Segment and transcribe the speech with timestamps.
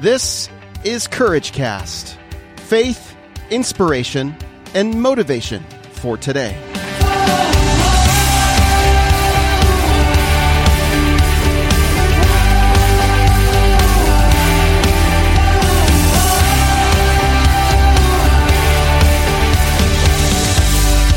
[0.00, 0.48] This
[0.84, 2.16] is Courage Cast
[2.54, 3.16] faith,
[3.50, 4.36] inspiration,
[4.72, 6.52] and motivation for today.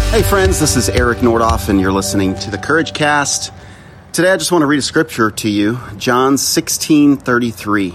[0.10, 3.54] Hey, friends, this is Eric Nordoff, and you're listening to the Courage Cast.
[4.12, 5.78] Today, I just want to read a scripture to you.
[5.98, 7.94] John 16 33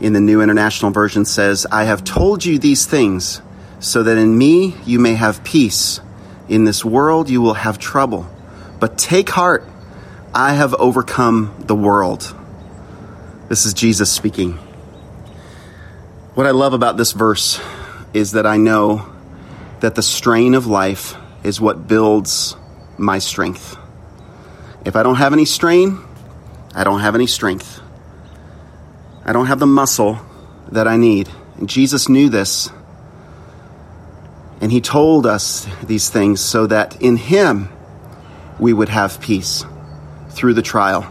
[0.00, 3.42] in the New International Version says, I have told you these things
[3.80, 6.00] so that in me you may have peace.
[6.48, 8.28] In this world you will have trouble.
[8.80, 9.64] But take heart,
[10.34, 12.34] I have overcome the world.
[13.48, 14.58] This is Jesus speaking.
[16.34, 17.60] What I love about this verse
[18.14, 19.12] is that I know
[19.80, 22.56] that the strain of life is what builds
[22.96, 23.76] my strength.
[24.84, 25.98] If I don't have any strain,
[26.74, 27.80] I don't have any strength.
[29.28, 30.18] I don't have the muscle
[30.72, 31.28] that I need.
[31.58, 32.70] And Jesus knew this.
[34.62, 37.68] And he told us these things so that in him
[38.58, 39.66] we would have peace
[40.30, 41.06] through the trial,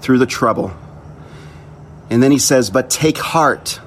[0.00, 0.72] through the trouble.
[2.08, 3.78] And then he says, But take heart,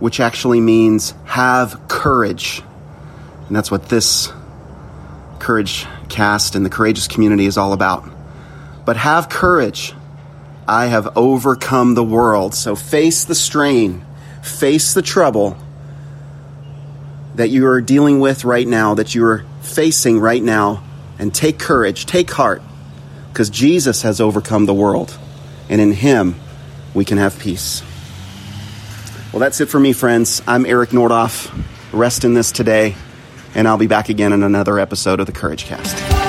[0.00, 2.62] which actually means have courage.
[3.46, 4.30] And that's what this
[5.38, 8.06] courage cast and the courageous community is all about.
[8.84, 9.94] But have courage.
[10.68, 12.54] I have overcome the world.
[12.54, 14.04] So face the strain,
[14.42, 15.56] face the trouble
[17.34, 20.82] that you are dealing with right now, that you are facing right now,
[21.18, 22.62] and take courage, take heart,
[23.32, 25.16] because Jesus has overcome the world.
[25.68, 26.36] And in Him,
[26.94, 27.82] we can have peace.
[29.32, 30.42] Well, that's it for me, friends.
[30.46, 31.52] I'm Eric Nordoff.
[31.92, 32.94] Rest in this today
[33.54, 36.27] and I'll be back again in another episode of the Courage Cast.